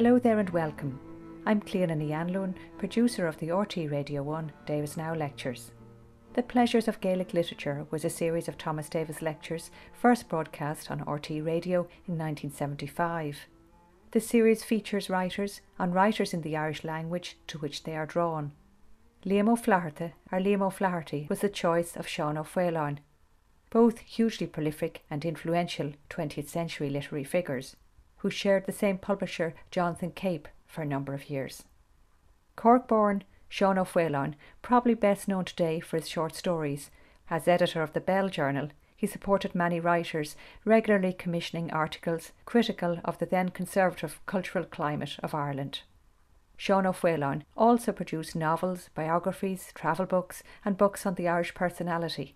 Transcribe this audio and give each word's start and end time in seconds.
Hello 0.00 0.18
there 0.18 0.38
and 0.38 0.48
welcome. 0.48 0.98
I'm 1.44 1.60
Clíona 1.60 1.94
Ní 1.94 2.08
Anluain, 2.08 2.54
producer 2.78 3.26
of 3.26 3.36
the 3.36 3.48
RTÉ 3.48 3.90
Radio 3.90 4.22
1 4.22 4.50
Davis 4.64 4.96
Now 4.96 5.12
Lectures. 5.14 5.72
The 6.32 6.42
Pleasures 6.42 6.88
of 6.88 7.02
Gaelic 7.02 7.34
Literature 7.34 7.84
was 7.90 8.02
a 8.02 8.08
series 8.08 8.48
of 8.48 8.56
Thomas 8.56 8.88
Davis 8.88 9.20
lectures 9.20 9.70
first 9.92 10.26
broadcast 10.26 10.90
on 10.90 11.00
RTÉ 11.00 11.44
Radio 11.44 11.80
in 12.08 12.16
1975. 12.16 13.40
The 14.12 14.20
series 14.20 14.64
features 14.64 15.10
writers 15.10 15.60
on 15.78 15.92
writers 15.92 16.32
in 16.32 16.40
the 16.40 16.56
Irish 16.56 16.82
language 16.82 17.36
to 17.48 17.58
which 17.58 17.82
they 17.82 17.94
are 17.94 18.06
drawn. 18.06 18.52
Liam 19.26 19.50
O'Flaherty, 19.50 20.14
or 20.32 20.38
Liam 20.38 20.60
Ó 20.60 20.72
Flaithearta, 20.72 21.28
was 21.28 21.40
the 21.40 21.50
choice 21.50 21.94
of 21.94 22.08
Sean 22.08 22.38
O'Faolain, 22.38 23.00
both 23.68 23.98
hugely 23.98 24.46
prolific 24.46 25.02
and 25.10 25.26
influential 25.26 25.92
20th 26.08 26.48
century 26.48 26.88
literary 26.88 27.22
figures 27.24 27.76
who 28.20 28.30
shared 28.30 28.66
the 28.66 28.72
same 28.72 28.98
publisher, 28.98 29.54
Jonathan 29.70 30.12
Cape, 30.12 30.48
for 30.66 30.82
a 30.82 30.86
number 30.86 31.14
of 31.14 31.28
years. 31.28 31.64
Cork 32.56 32.88
born 32.88 33.24
Sean 33.48 33.78
O'Faolain, 33.78 34.34
probably 34.62 34.94
best 34.94 35.26
known 35.26 35.44
today 35.44 35.80
for 35.80 35.96
his 35.96 36.08
short 36.08 36.34
stories. 36.34 36.90
As 37.28 37.48
editor 37.48 37.82
of 37.82 37.92
the 37.92 38.00
Bell 38.00 38.28
Journal, 38.28 38.68
he 38.96 39.06
supported 39.06 39.54
many 39.54 39.80
writers, 39.80 40.36
regularly 40.64 41.12
commissioning 41.12 41.72
articles 41.72 42.32
critical 42.44 43.00
of 43.04 43.18
the 43.18 43.26
then 43.26 43.48
conservative 43.48 44.20
cultural 44.26 44.64
climate 44.64 45.16
of 45.22 45.34
Ireland. 45.34 45.80
Sean 46.56 46.86
O'Faolain 46.86 47.42
also 47.56 47.90
produced 47.90 48.36
novels, 48.36 48.90
biographies, 48.94 49.72
travel 49.74 50.06
books, 50.06 50.42
and 50.64 50.76
books 50.76 51.06
on 51.06 51.14
the 51.14 51.26
Irish 51.26 51.54
personality. 51.54 52.34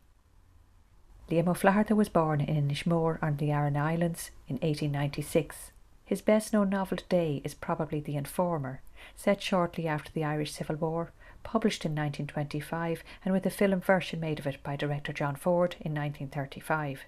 Liam 1.31 1.49
O'Flaherty 1.49 1.95
was 1.95 2.09
born 2.09 2.41
in 2.41 2.69
Inishmore 2.69 3.23
on 3.23 3.37
the 3.37 3.53
Aran 3.53 3.77
Islands 3.77 4.31
in 4.49 4.55
1896. 4.57 5.73
His 6.07 6.21
best 6.21 6.53
known 6.53 6.69
novel 6.69 6.99
today 6.99 7.41
is 7.45 7.55
probably 7.55 7.99
The 7.99 8.17
Informer, 8.17 8.83
set 9.17 9.41
shortly 9.41 9.89
after 9.89 10.13
the 10.13 10.23
Irish 10.23 10.53
Civil 10.53 10.77
War, 10.77 11.13
published 11.43 11.87
in 11.87 11.93
1925 11.93 13.03
and 13.25 13.33
with 13.33 13.47
a 13.47 13.51
film 13.51 13.81
version 13.81 14.21
made 14.21 14.39
of 14.39 14.47
it 14.47 14.63
by 14.63 14.77
director 14.77 15.15
John 15.15 15.35
Ford 15.35 15.77
in 15.81 15.95
1935. 15.95 17.07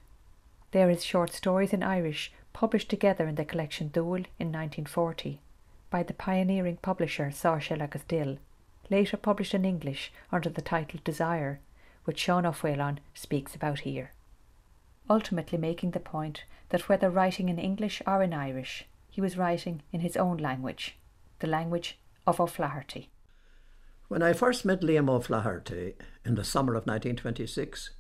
There 0.71 0.89
is 0.89 1.05
short 1.05 1.33
stories 1.35 1.75
in 1.75 1.83
Irish 1.83 2.33
published 2.55 2.89
together 2.89 3.29
in 3.29 3.35
the 3.35 3.45
collection 3.45 3.91
Dúil 3.91 4.25
in 4.39 4.51
1940 4.51 5.41
by 5.91 6.03
the 6.03 6.15
pioneering 6.15 6.79
publisher 6.79 7.27
Sáirseal 7.27 7.83
agus 7.83 8.05
Dill, 8.05 8.39
later 8.89 9.19
published 9.19 9.53
in 9.53 9.67
English 9.67 10.11
under 10.33 10.49
the 10.49 10.63
title 10.63 11.01
Desire, 11.05 11.61
which 12.05 12.21
Sean 12.21 12.47
O'Faolain 12.47 12.99
speaks 13.13 13.55
about 13.55 13.81
here 13.81 14.13
ultimately 15.09 15.59
making 15.59 15.93
the 15.93 16.01
point 16.01 16.45
that 16.71 16.89
whether 16.89 17.11
writing 17.11 17.49
in 17.49 17.59
English 17.59 18.03
or 18.07 18.23
in 18.23 18.33
Irish, 18.33 18.87
he 19.09 19.21
was 19.21 19.37
writing 19.37 19.83
in 19.93 20.01
his 20.01 20.17
own 20.17 20.37
language, 20.37 20.99
the 21.39 21.47
language 21.47 21.99
of 22.27 22.41
O'Flaherty. 22.41 23.09
When 24.09 24.23
I 24.23 24.33
first 24.33 24.65
met 24.65 24.83
Liam 24.83 25.11
O'Flaherty 25.11 25.95
in 26.25 26.35
the 26.35 26.45
summer 26.45 26.75
of 26.75 26.87
1926, 26.87 27.91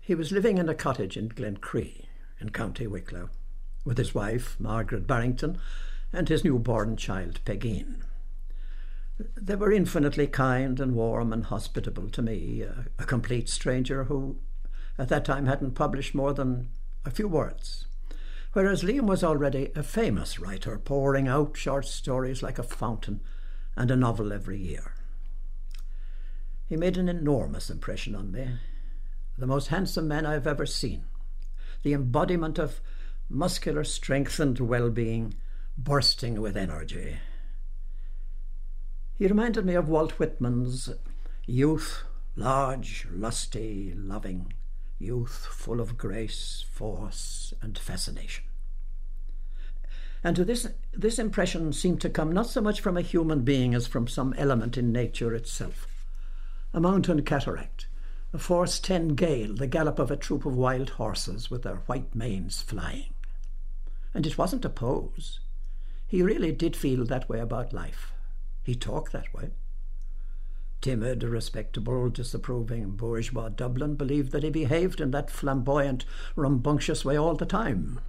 he 0.00 0.14
was 0.14 0.32
living 0.32 0.58
in 0.58 0.68
a 0.68 0.74
cottage 0.74 1.16
in 1.16 1.28
Glencree, 1.28 2.06
in 2.40 2.50
County 2.50 2.86
Wicklow, 2.86 3.30
with 3.84 3.98
his 3.98 4.14
wife, 4.14 4.56
Margaret 4.58 5.06
Barrington, 5.06 5.58
and 6.12 6.28
his 6.28 6.44
newborn 6.44 6.96
child, 6.96 7.40
Pegeen. 7.44 8.02
They 9.36 9.56
were 9.56 9.72
infinitely 9.72 10.26
kind 10.26 10.78
and 10.78 10.94
warm 10.94 11.32
and 11.32 11.44
hospitable 11.44 12.10
to 12.10 12.22
me, 12.22 12.62
a, 12.62 12.86
a 12.98 13.04
complete 13.04 13.48
stranger 13.48 14.04
who 14.04 14.38
at 14.98 15.08
that 15.08 15.24
time 15.24 15.46
hadn't 15.46 15.72
published 15.72 16.14
more 16.14 16.32
than 16.32 16.68
a 17.04 17.10
few 17.10 17.28
words. 17.28 17.86
Whereas 18.52 18.82
Liam 18.82 19.06
was 19.06 19.22
already 19.22 19.70
a 19.74 19.82
famous 19.82 20.38
writer, 20.38 20.78
pouring 20.78 21.28
out 21.28 21.56
short 21.56 21.86
stories 21.86 22.42
like 22.42 22.58
a 22.58 22.62
fountain 22.62 23.20
and 23.76 23.90
a 23.90 23.96
novel 23.96 24.32
every 24.32 24.58
year. 24.58 24.94
He 26.66 26.76
made 26.76 26.96
an 26.96 27.08
enormous 27.08 27.70
impression 27.70 28.14
on 28.14 28.32
me. 28.32 28.58
The 29.38 29.46
most 29.46 29.68
handsome 29.68 30.08
man 30.08 30.24
I've 30.24 30.46
ever 30.46 30.64
seen. 30.64 31.04
The 31.82 31.92
embodiment 31.92 32.58
of 32.58 32.80
muscular 33.28 33.84
strength 33.84 34.40
and 34.40 34.58
well 34.58 34.90
being, 34.90 35.34
bursting 35.76 36.40
with 36.40 36.56
energy. 36.56 37.18
He 39.18 39.26
reminded 39.26 39.64
me 39.64 39.74
of 39.74 39.88
Walt 39.88 40.12
Whitman's 40.12 40.90
youth, 41.46 42.04
large, 42.34 43.06
lusty, 43.12 43.92
loving, 43.94 44.52
youth 44.98 45.46
full 45.50 45.80
of 45.80 45.96
grace, 45.96 46.64
force, 46.70 47.52
and 47.60 47.78
fascination. 47.78 48.44
And 50.24 50.34
to 50.36 50.44
this, 50.44 50.66
this 50.92 51.18
impression 51.18 51.72
seemed 51.72 52.00
to 52.00 52.10
come 52.10 52.32
not 52.32 52.48
so 52.48 52.60
much 52.60 52.80
from 52.80 52.96
a 52.96 53.02
human 53.02 53.42
being 53.42 53.74
as 53.74 53.86
from 53.86 54.08
some 54.08 54.34
element 54.36 54.76
in 54.76 54.92
nature 54.92 55.34
itself. 55.34 55.86
A 56.72 56.80
mountain 56.80 57.22
cataract, 57.22 57.86
a 58.32 58.38
force 58.38 58.80
ten 58.80 59.08
gale, 59.08 59.54
the 59.54 59.66
gallop 59.66 59.98
of 59.98 60.10
a 60.10 60.16
troop 60.16 60.44
of 60.44 60.56
wild 60.56 60.90
horses 60.90 61.50
with 61.50 61.62
their 61.62 61.82
white 61.86 62.14
manes 62.14 62.62
flying. 62.62 63.14
And 64.14 64.26
it 64.26 64.38
wasn't 64.38 64.64
a 64.64 64.70
pose. 64.70 65.40
He 66.06 66.22
really 66.22 66.52
did 66.52 66.74
feel 66.74 67.04
that 67.04 67.28
way 67.28 67.38
about 67.38 67.72
life. 67.72 68.12
He 68.62 68.74
talked 68.74 69.12
that 69.12 69.32
way 69.34 69.50
timid, 70.80 71.22
respectable, 71.22 72.08
disapproving 72.08 72.90
bourgeois 72.92 73.48
Dublin 73.48 73.94
believed 73.94 74.32
that 74.32 74.42
he 74.42 74.50
behaved 74.50 75.00
in 75.00 75.10
that 75.12 75.30
flamboyant, 75.30 76.04
rambunctious 76.34 77.04
way 77.04 77.16
all 77.16 77.34
the 77.34 77.46
time. 77.46 78.00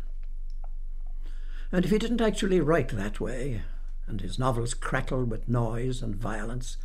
And 1.71 1.83
if 1.83 1.91
he 1.91 1.97
didn't 1.97 2.21
actually 2.21 2.61
write 2.61 2.89
that 2.89 3.19
way, 3.19 3.63
and 4.07 4.21
his 4.21 4.39
novels 4.39 4.73
crackle 4.73 5.25
with 5.25 5.49
noise 5.49 6.01
and 6.01 6.15
violence, 6.15 6.77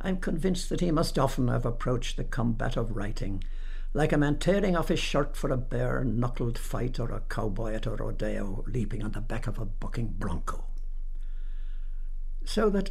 I'm 0.00 0.18
convinced 0.18 0.68
that 0.70 0.80
he 0.80 0.90
must 0.90 1.18
often 1.18 1.48
have 1.48 1.66
approached 1.66 2.16
the 2.16 2.24
combat 2.24 2.76
of 2.76 2.96
writing 2.96 3.42
like 3.94 4.12
a 4.12 4.18
man 4.18 4.38
tearing 4.38 4.76
off 4.76 4.88
his 4.88 4.98
shirt 4.98 5.36
for 5.36 5.50
a 5.50 5.56
bare 5.56 6.02
knuckled 6.02 6.58
fight 6.58 6.98
or 6.98 7.12
a 7.12 7.20
cowboy 7.20 7.74
at 7.74 7.86
a 7.86 7.90
rodeo 7.90 8.64
leaping 8.66 9.04
on 9.04 9.12
the 9.12 9.20
back 9.20 9.46
of 9.46 9.56
a 9.56 9.64
bucking 9.64 10.14
bronco. 10.18 10.64
So 12.44 12.68
that 12.70 12.90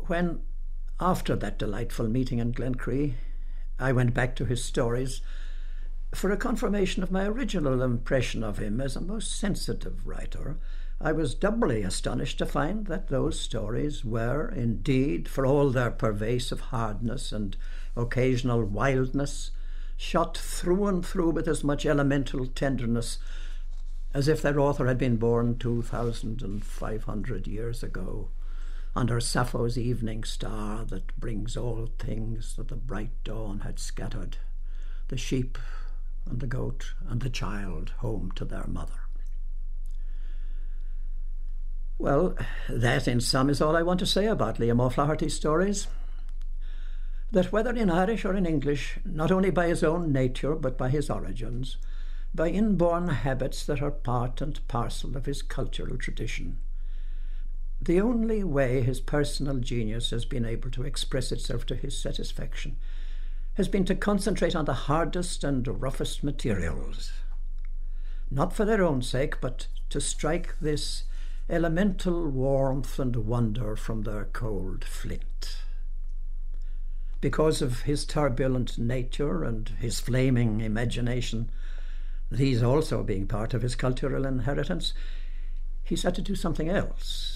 when 0.00 0.42
after 1.00 1.34
that 1.34 1.58
delightful 1.58 2.08
meeting 2.08 2.38
in 2.38 2.52
Glencree, 2.52 3.14
I 3.78 3.92
went 3.92 4.14
back 4.14 4.36
to 4.36 4.44
his 4.44 4.64
stories 4.64 5.20
for 6.14 6.30
a 6.30 6.36
confirmation 6.36 7.02
of 7.02 7.10
my 7.10 7.26
original 7.26 7.82
impression 7.82 8.44
of 8.44 8.58
him 8.58 8.80
as 8.80 8.94
a 8.94 9.00
most 9.00 9.36
sensitive 9.36 10.06
writer. 10.06 10.56
I 11.00 11.10
was 11.10 11.34
doubly 11.34 11.82
astonished 11.82 12.38
to 12.38 12.46
find 12.46 12.86
that 12.86 13.08
those 13.08 13.40
stories 13.40 14.04
were, 14.04 14.48
indeed, 14.48 15.28
for 15.28 15.44
all 15.44 15.70
their 15.70 15.90
pervasive 15.90 16.60
hardness 16.60 17.32
and 17.32 17.56
occasional 17.96 18.64
wildness, 18.64 19.50
shot 19.96 20.38
through 20.38 20.86
and 20.86 21.04
through 21.04 21.30
with 21.30 21.48
as 21.48 21.64
much 21.64 21.84
elemental 21.84 22.46
tenderness 22.46 23.18
as 24.12 24.28
if 24.28 24.40
their 24.40 24.60
author 24.60 24.86
had 24.86 24.98
been 24.98 25.16
born 25.16 25.58
2,500 25.58 27.46
years 27.48 27.82
ago 27.82 28.28
under 28.96 29.18
Sappho's 29.20 29.76
evening 29.76 30.22
star 30.22 30.84
that 30.84 31.18
brings 31.18 31.56
all 31.56 31.88
things 31.98 32.54
that 32.54 32.68
the 32.68 32.76
bright 32.76 33.10
dawn 33.24 33.60
had 33.60 33.78
scattered, 33.78 34.36
the 35.08 35.16
sheep 35.16 35.58
and 36.26 36.40
the 36.40 36.46
goat 36.46 36.94
and 37.08 37.20
the 37.20 37.30
child 37.30 37.90
home 37.98 38.30
to 38.36 38.44
their 38.44 38.66
mother. 38.66 39.00
Well, 41.98 42.36
that 42.68 43.08
in 43.08 43.20
sum 43.20 43.50
is 43.50 43.60
all 43.60 43.76
I 43.76 43.82
want 43.82 44.00
to 44.00 44.06
say 44.06 44.26
about 44.26 44.58
Liam 44.58 44.80
O'Flaherty's 44.80 45.34
stories. 45.34 45.86
That 47.32 47.50
whether 47.50 47.72
in 47.72 47.90
Irish 47.90 48.24
or 48.24 48.34
in 48.34 48.46
English, 48.46 48.98
not 49.04 49.32
only 49.32 49.50
by 49.50 49.68
his 49.68 49.82
own 49.82 50.12
nature 50.12 50.54
but 50.54 50.78
by 50.78 50.88
his 50.88 51.10
origins, 51.10 51.78
by 52.32 52.48
inborn 52.48 53.08
habits 53.08 53.64
that 53.66 53.82
are 53.82 53.90
part 53.90 54.40
and 54.40 54.66
parcel 54.68 55.16
of 55.16 55.26
his 55.26 55.42
cultural 55.42 55.96
tradition, 55.96 56.58
the 57.84 58.00
only 58.00 58.42
way 58.42 58.80
his 58.80 59.00
personal 59.00 59.58
genius 59.58 60.10
has 60.10 60.24
been 60.24 60.46
able 60.46 60.70
to 60.70 60.84
express 60.84 61.30
itself 61.30 61.66
to 61.66 61.74
his 61.74 61.96
satisfaction 61.98 62.76
has 63.54 63.68
been 63.68 63.84
to 63.84 63.94
concentrate 63.94 64.56
on 64.56 64.64
the 64.64 64.72
hardest 64.72 65.44
and 65.44 65.66
roughest 65.80 66.24
materials, 66.24 67.12
not 68.30 68.52
for 68.52 68.64
their 68.64 68.82
own 68.82 69.02
sake, 69.02 69.40
but 69.40 69.68
to 69.90 70.00
strike 70.00 70.54
this 70.60 71.04
elemental 71.48 72.26
warmth 72.26 72.98
and 72.98 73.14
wonder 73.14 73.76
from 73.76 74.02
their 74.02 74.24
cold 74.32 74.84
flint. 74.84 75.58
Because 77.20 77.62
of 77.62 77.82
his 77.82 78.04
turbulent 78.04 78.78
nature 78.78 79.44
and 79.44 79.68
his 79.78 80.00
flaming 80.00 80.62
imagination, 80.62 81.50
these 82.30 82.62
also 82.62 83.02
being 83.02 83.26
part 83.26 83.54
of 83.54 83.62
his 83.62 83.76
cultural 83.76 84.26
inheritance, 84.26 84.94
he's 85.84 86.02
had 86.02 86.14
to 86.14 86.22
do 86.22 86.34
something 86.34 86.68
else 86.68 87.33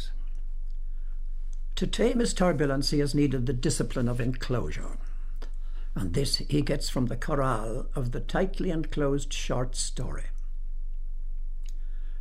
to 1.79 1.87
tame 1.87 2.19
his 2.19 2.35
turbulence, 2.35 2.91
he 2.91 2.99
has 2.99 3.15
needed 3.15 3.47
the 3.47 3.53
discipline 3.53 4.09
of 4.09 4.21
enclosure. 4.21 4.99
And 5.95 6.13
this 6.13 6.39
he 6.39 6.61
gets 6.61 6.89
from 6.89 7.07
the 7.07 7.17
corral 7.17 7.87
of 7.95 8.11
the 8.11 8.19
tightly 8.19 8.71
enclosed 8.71 9.33
short 9.33 9.77
story. 9.77 10.25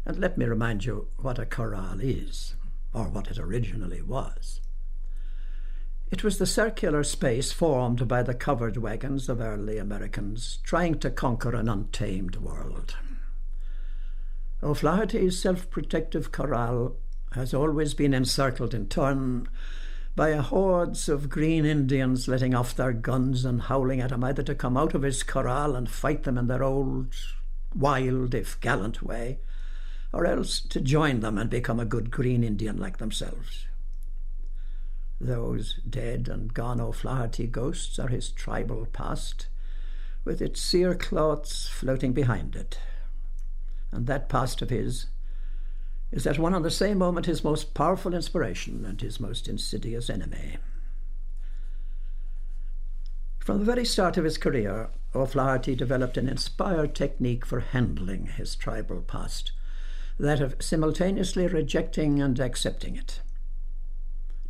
And 0.06 0.20
let 0.20 0.38
me 0.38 0.46
remind 0.46 0.86
you 0.86 1.08
what 1.18 1.40
a 1.40 1.46
corral 1.48 2.00
is. 2.00 2.54
or 2.94 3.10
what 3.10 3.32
it 3.32 3.40
originally 3.40 4.04
was. 4.04 4.62
It 6.12 6.24
was 6.24 6.38
the 6.38 6.46
circular 6.46 7.04
space 7.04 7.52
formed 7.52 8.08
by 8.08 8.22
the 8.22 8.36
covered 8.36 8.78
wagons 8.78 9.28
of 9.28 9.42
early 9.42 9.80
Americans 9.80 10.60
trying 10.62 11.00
to 11.00 11.10
conquer 11.10 11.56
an 11.56 11.68
untamed 11.68 12.36
world. 12.36 12.96
O'Flaherty's 14.62 15.40
self 15.42 15.68
protective 15.72 16.32
corral 16.32 16.96
has 17.34 17.54
always 17.54 17.94
been 17.94 18.14
encircled 18.14 18.74
in 18.74 18.88
turn 18.88 19.48
by 20.16 20.34
hordes 20.34 21.08
of 21.08 21.30
green 21.30 21.64
Indians 21.64 22.28
letting 22.28 22.56
off 22.56 22.76
their 22.76 22.92
guns 22.92 23.46
and 23.46 23.62
howling 23.62 24.02
at 24.02 24.12
him 24.12 24.24
either 24.24 24.42
to 24.42 24.56
come 24.56 24.76
out 24.76 24.96
of 24.96 25.04
his 25.04 25.22
corral 25.22 25.76
and 25.76 25.90
fight 25.90 26.24
them 26.24 26.38
in 26.38 26.48
their 26.48 26.64
old, 26.64 27.14
wild, 27.76 28.34
if 28.34 28.60
gallant 28.60 29.04
way, 29.04 29.40
or 30.12 30.26
else 30.26 30.60
to 30.60 30.82
join 30.82 31.20
them 31.20 31.38
and 31.38 31.50
become 31.50 31.80
a 31.80 31.86
good 31.86 32.10
green 32.10 32.44
Indian 32.44 32.78
like 32.78 32.98
themselves. 32.98 33.68
Those 35.22 35.80
dead 35.88 36.28
and 36.28 36.54
gone 36.54 36.80
O'Flaherty 36.80 37.46
ghosts 37.46 38.00
are 38.00 38.08
his 38.08 38.32
tribal 38.32 38.88
past, 38.88 39.48
with 40.24 40.42
its 40.42 40.62
cerecloths 40.62 41.68
floating 41.68 42.14
behind 42.14 42.56
it. 42.56 42.80
And 43.92 44.08
that 44.08 44.30
past 44.30 44.62
of 44.62 44.70
his 44.70 45.08
is 46.12 46.26
at 46.26 46.40
one 46.40 46.54
and 46.54 46.64
the 46.64 46.72
same 46.72 46.98
moment 46.98 47.26
his 47.26 47.44
most 47.44 47.74
powerful 47.74 48.14
inspiration 48.14 48.86
and 48.86 49.02
his 49.02 49.20
most 49.20 49.48
insidious 49.48 50.10
enemy. 50.10 50.58
From 53.40 53.60
the 53.60 53.66
very 53.66 53.86
start 53.86 54.18
of 54.18 54.26
his 54.26 54.38
career, 54.38 54.90
O'Flaherty 55.16 55.76
developed 55.76 56.18
an 56.18 56.28
inspired 56.28 56.94
technique 56.94 57.46
for 57.46 57.62
handling 57.62 58.28
his 58.28 58.56
tribal 58.56 59.02
past, 59.02 59.52
that 60.20 60.42
of 60.42 60.56
simultaneously 60.60 61.48
rejecting 61.48 62.22
and 62.22 62.40
accepting 62.40 62.96
it. 62.96 63.22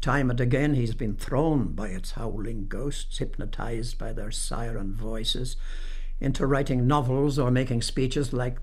Time 0.02 0.30
and 0.30 0.40
again 0.40 0.76
he's 0.76 0.96
been 0.96 1.16
thrown 1.16 1.74
by 1.74 1.90
its 1.90 2.12
howling 2.12 2.68
ghosts, 2.68 3.18
hypnotized 3.18 3.98
by 3.98 4.14
their 4.14 4.32
siren 4.32 4.94
voices, 4.94 5.58
into 6.20 6.46
writing 6.46 6.88
novels 6.88 7.38
or 7.38 7.52
making 7.52 7.82
speeches 7.82 8.34
like 8.34 8.60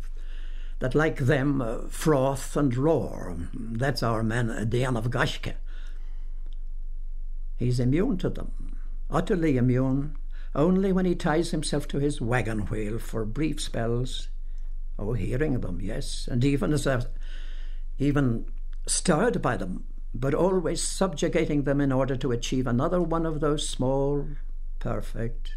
that 0.81 0.94
like 0.94 1.19
them 1.19 1.61
uh, 1.61 1.79
froth 1.88 2.56
and 2.56 2.76
roar. 2.76 3.37
That's 3.55 4.03
our 4.03 4.23
man 4.23 4.50
uh, 4.50 4.65
Dian 4.65 4.97
of 4.97 5.11
Gashke. 5.11 5.55
He's 7.56 7.79
immune 7.79 8.19
to 8.19 8.29
them, 8.29 8.76
utterly 9.11 9.56
immune, 9.56 10.17
only 10.55 10.93
when 10.93 11.06
he 11.06 11.15
ties 11.15 11.50
himself 11.50 11.87
to 11.88 11.99
his 11.99 12.21
wagon 12.21 12.67
wheel 12.67 12.99
for 12.99 13.25
brief 13.25 13.61
spells. 13.61 14.29
Oh, 14.99 15.12
hearing 15.12 15.61
them, 15.61 15.81
yes, 15.81 16.29
and 16.31 16.44
even 16.44 16.73
as 16.73 16.87
a, 16.87 17.09
even 17.99 18.47
stirred 18.87 19.41
by 19.41 19.56
them, 19.56 19.85
but 20.12 20.35
always 20.35 20.82
subjugating 20.82 21.62
them 21.62 21.81
in 21.81 21.91
order 21.93 22.17
to 22.17 22.32
achieve 22.32 22.67
another 22.67 23.00
one 23.00 23.26
of 23.26 23.41
those 23.41 23.69
small, 23.69 24.26
perfect, 24.79 25.56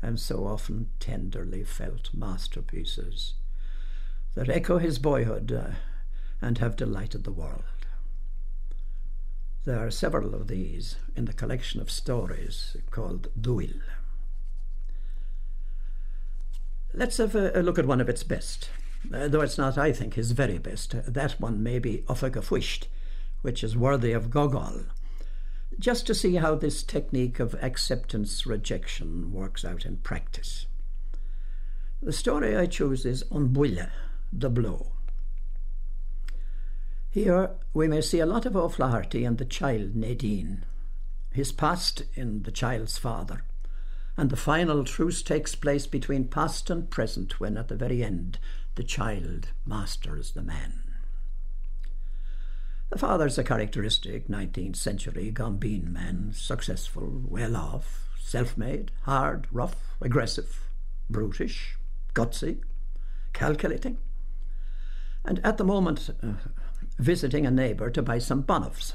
and 0.00 0.18
so 0.18 0.46
often 0.46 0.88
tenderly 0.98 1.62
felt 1.62 2.10
masterpieces 2.12 3.34
that 4.34 4.48
echo 4.48 4.78
his 4.78 4.98
boyhood 4.98 5.52
uh, 5.52 5.74
and 6.40 6.58
have 6.58 6.76
delighted 6.76 7.24
the 7.24 7.32
world. 7.32 7.64
There 9.64 9.78
are 9.78 9.90
several 9.90 10.34
of 10.34 10.48
these 10.48 10.96
in 11.14 11.26
the 11.26 11.32
collection 11.32 11.80
of 11.80 11.90
stories 11.90 12.76
called 12.90 13.28
Duil. 13.40 13.80
Let's 16.92 17.18
have 17.18 17.34
a, 17.34 17.58
a, 17.58 17.62
look 17.62 17.78
at 17.78 17.86
one 17.86 18.00
of 18.00 18.08
its 18.08 18.22
best, 18.22 18.70
uh, 19.14 19.28
though 19.28 19.40
it's 19.40 19.56
not, 19.56 19.78
I 19.78 19.92
think, 19.92 20.14
his 20.14 20.32
very 20.32 20.58
best. 20.58 20.94
That 21.06 21.40
one 21.40 21.62
may 21.62 21.78
be 21.78 22.04
Offaga 22.08 22.86
which 23.42 23.64
is 23.64 23.76
worthy 23.76 24.12
of 24.12 24.30
Gogol, 24.30 24.86
just 25.78 26.06
to 26.06 26.14
see 26.14 26.36
how 26.36 26.54
this 26.54 26.82
technique 26.82 27.40
of 27.40 27.54
acceptance 27.62 28.46
rejection 28.46 29.32
works 29.32 29.64
out 29.64 29.86
in 29.86 29.98
practice. 29.98 30.66
The 32.02 32.12
story 32.12 32.56
I 32.56 32.66
choose 32.66 33.06
is 33.06 33.24
Buille, 33.24 33.88
the 34.32 34.50
blow. 34.50 34.92
Here 37.10 37.50
we 37.74 37.88
may 37.88 38.00
see 38.00 38.20
a 38.20 38.26
lot 38.26 38.46
of 38.46 38.56
O'Flaherty 38.56 39.24
and 39.24 39.36
the 39.36 39.44
child 39.44 39.94
Nadine, 39.94 40.64
his 41.30 41.52
past 41.52 42.04
in 42.14 42.44
the 42.44 42.50
child's 42.50 42.96
father, 42.96 43.44
and 44.16 44.30
the 44.30 44.36
final 44.36 44.84
truce 44.84 45.22
takes 45.22 45.54
place 45.54 45.86
between 45.86 46.28
past 46.28 46.70
and 46.70 46.88
present 46.88 47.38
when 47.38 47.58
at 47.58 47.68
the 47.68 47.76
very 47.76 48.02
end 48.02 48.38
the 48.76 48.82
child 48.82 49.48
masters 49.66 50.32
the 50.32 50.42
man. 50.42 50.82
The 52.88 52.98
father's 52.98 53.38
a 53.38 53.44
characteristic 53.44 54.28
19th 54.28 54.76
century 54.76 55.30
Gombeen 55.32 55.92
man, 55.92 56.32
successful, 56.34 57.22
well 57.26 57.56
off, 57.56 58.08
self 58.18 58.56
made, 58.56 58.90
hard, 59.02 59.46
rough, 59.52 59.96
aggressive, 60.00 60.64
brutish, 61.10 61.76
gutsy, 62.14 62.60
calculating 63.34 63.98
and 65.24 65.40
at 65.44 65.56
the 65.56 65.64
moment 65.64 66.10
uh, 66.22 66.32
visiting 66.98 67.46
a 67.46 67.50
neighbour 67.50 67.90
to 67.90 68.02
buy 68.02 68.18
some 68.18 68.42
bonhams. 68.42 68.94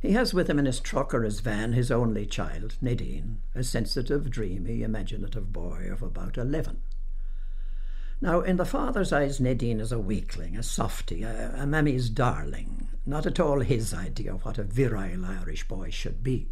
He 0.00 0.12
has 0.12 0.34
with 0.34 0.50
him 0.50 0.58
in 0.58 0.66
his 0.66 0.80
truck 0.80 1.14
or 1.14 1.22
his 1.22 1.40
van 1.40 1.72
his 1.72 1.90
only 1.90 2.26
child, 2.26 2.76
Nadine, 2.82 3.40
a 3.54 3.64
sensitive, 3.64 4.30
dreamy, 4.30 4.82
imaginative 4.82 5.52
boy 5.52 5.88
of 5.90 6.02
about 6.02 6.36
eleven. 6.36 6.80
Now, 8.20 8.40
in 8.40 8.56
the 8.56 8.64
father's 8.64 9.12
eyes, 9.12 9.40
Nadine 9.40 9.80
is 9.80 9.92
a 9.92 9.98
weakling, 9.98 10.56
a 10.56 10.62
softy, 10.62 11.22
a, 11.22 11.54
a 11.56 11.66
mammy's 11.66 12.08
darling, 12.08 12.88
not 13.04 13.26
at 13.26 13.40
all 13.40 13.60
his 13.60 13.92
idea 13.92 14.34
of 14.34 14.44
what 14.44 14.58
a 14.58 14.62
virile 14.62 15.24
Irish 15.24 15.66
boy 15.68 15.90
should 15.90 16.22
be. 16.22 16.48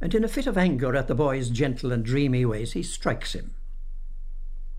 And 0.00 0.14
in 0.14 0.24
a 0.24 0.28
fit 0.28 0.46
of 0.46 0.58
anger 0.58 0.94
at 0.96 1.08
the 1.08 1.14
boy's 1.14 1.48
gentle 1.48 1.92
and 1.92 2.04
dreamy 2.04 2.44
ways, 2.44 2.72
he 2.72 2.82
strikes 2.82 3.34
him 3.34 3.54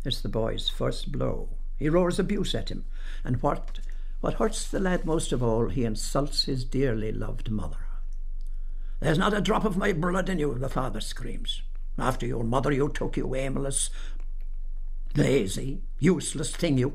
it's 0.07 0.21
the 0.21 0.29
boy's 0.29 0.69
first 0.69 1.11
blow. 1.11 1.49
He 1.77 1.89
roars 1.89 2.17
abuse 2.17 2.55
at 2.55 2.69
him, 2.69 2.85
and 3.23 3.41
what, 3.41 3.79
what 4.21 4.35
hurts 4.35 4.67
the 4.67 4.79
lad 4.79 5.05
most 5.05 5.31
of 5.31 5.43
all, 5.43 5.69
he 5.69 5.83
insults 5.83 6.45
his 6.45 6.65
dearly 6.65 7.11
loved 7.11 7.51
mother. 7.51 7.77
There's 8.99 9.17
not 9.17 9.33
a 9.33 9.41
drop 9.41 9.63
of 9.63 9.77
my 9.77 9.93
blood 9.93 10.29
in 10.29 10.39
you, 10.39 10.55
the 10.55 10.69
father 10.69 11.01
screams. 11.01 11.61
After 11.99 12.25
your 12.25 12.43
mother 12.43 12.71
you 12.71 12.89
took, 12.89 13.17
you 13.17 13.35
aimless, 13.35 13.89
lazy, 15.15 15.81
useless 15.99 16.55
thing, 16.55 16.77
you. 16.77 16.93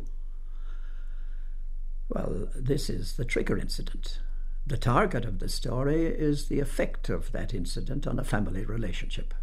Well, 2.09 2.49
this 2.55 2.91
is 2.91 3.15
the 3.15 3.25
trigger 3.25 3.57
incident. 3.57 4.21
The 4.67 4.77
target 4.77 5.25
of 5.25 5.39
the 5.39 5.49
story 5.49 6.07
is 6.07 6.47
the 6.49 6.61
effect 6.61 7.09
of 7.09 7.33
that 7.33 7.55
incident 7.55 8.07
on 8.07 8.19
a 8.19 8.25
family 8.25 8.65
relationship. 8.65 9.35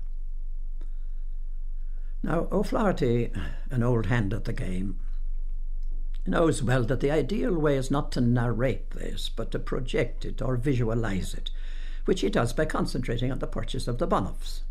Now, 2.21 2.47
O'Flaherty, 2.51 3.31
an 3.71 3.83
old 3.83 4.07
hand 4.07 4.33
at 4.33 4.45
the 4.45 4.53
game, 4.53 4.99
knows 6.25 6.61
well 6.61 6.83
that 6.83 6.99
the 6.99 7.11
ideal 7.11 7.57
way 7.57 7.77
is 7.77 7.89
not 7.89 8.11
to 8.13 8.21
narrate 8.21 8.91
this, 8.91 9.29
but 9.29 9.51
to 9.51 9.59
project 9.59 10.25
it 10.25 10.41
or 10.41 10.57
visualize 10.57 11.33
it, 11.33 11.49
which 12.05 12.21
he 12.21 12.29
does 12.29 12.53
by 12.53 12.65
concentrating 12.65 13.31
on 13.31 13.39
the 13.39 13.47
purchase 13.47 13.87
of 13.87 13.97
the 13.97 14.07
bonhams. 14.07 14.61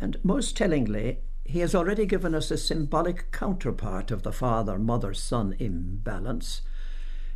And 0.00 0.18
most 0.22 0.56
tellingly, 0.56 1.18
he 1.44 1.60
has 1.60 1.74
already 1.74 2.06
given 2.06 2.34
us 2.34 2.50
a 2.50 2.56
symbolic 2.56 3.30
counterpart 3.32 4.10
of 4.10 4.22
the 4.22 4.32
father 4.32 4.78
mother 4.78 5.14
son 5.14 5.54
imbalance 5.58 6.62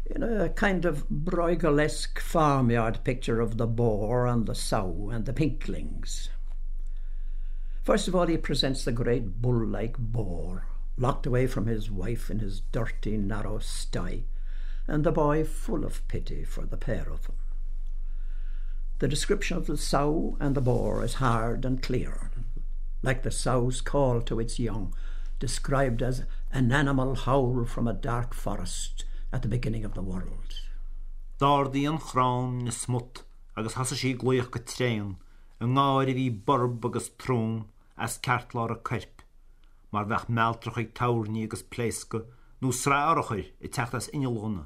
in 0.06 0.22
a 0.22 0.48
kind 0.50 0.84
of 0.84 1.08
Brueghelesque 1.08 2.18
farmyard 2.18 3.00
picture 3.04 3.40
of 3.40 3.56
the 3.56 3.66
boar 3.66 4.26
and 4.26 4.46
the 4.46 4.54
sow 4.54 5.10
and 5.12 5.24
the 5.24 5.32
pinklings. 5.32 6.28
First 7.84 8.06
of 8.06 8.14
all, 8.14 8.28
he 8.28 8.36
presents 8.36 8.84
the 8.84 8.92
great 8.92 9.42
bull 9.42 9.66
like 9.66 9.98
boar, 9.98 10.66
locked 10.96 11.26
away 11.26 11.48
from 11.48 11.66
his 11.66 11.90
wife 11.90 12.30
in 12.30 12.38
his 12.38 12.60
dirty, 12.70 13.16
narrow 13.16 13.58
sty, 13.58 14.22
and 14.86 15.02
the 15.02 15.10
boy 15.10 15.42
full 15.42 15.84
of 15.84 16.06
pity 16.06 16.44
for 16.44 16.64
the 16.64 16.76
pair 16.76 17.10
of 17.10 17.26
them. 17.26 17.34
The 19.00 19.08
description 19.08 19.56
of 19.56 19.66
the 19.66 19.76
sow 19.76 20.36
and 20.38 20.54
the 20.54 20.60
boar 20.60 21.02
is 21.02 21.14
hard 21.14 21.64
and 21.64 21.82
clear, 21.82 22.30
like 23.02 23.24
the 23.24 23.32
sow's 23.32 23.80
call 23.80 24.20
to 24.22 24.38
its 24.38 24.60
young, 24.60 24.94
described 25.40 26.02
as 26.02 26.22
an 26.52 26.70
animal 26.70 27.16
howl 27.16 27.64
from 27.64 27.88
a 27.88 27.92
dark 27.92 28.32
forest 28.32 29.04
at 29.32 29.42
the 29.42 29.48
beginning 29.48 29.84
of 29.84 29.94
the 29.94 30.02
world. 30.02 30.60
Dádaíon 31.40 32.00
chrán 32.00 32.62
na 32.62 32.70
smut 32.70 33.24
agus 33.56 33.74
hasa 33.74 33.96
sí 33.96 34.16
gluoch 34.16 34.52
go 34.52 34.60
tréin, 34.60 35.16
an 35.58 35.74
gáir 35.74 36.14
bhí 36.14 36.44
borb 36.44 36.84
agus 36.84 37.08
as 38.02 38.18
ceart 38.18 38.54
lá 38.54 38.64
a 38.74 38.76
chuirp, 38.88 39.22
mar 39.92 40.06
bheith 40.10 40.28
mealtrach 40.36 40.78
ag 40.82 40.88
tairní 40.98 41.44
agus 41.46 41.62
pléisce 41.62 42.18
nó 42.62 42.70
sráirichair 42.74 43.46
i 43.60 43.68
teachtas 43.68 44.08
inelóna, 44.16 44.64